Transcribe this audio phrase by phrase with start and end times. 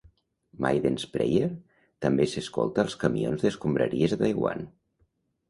[0.65, 1.49] "Maiden's Prayer"
[2.07, 4.67] també s'escolta als camions d'escombraries a Taiwan.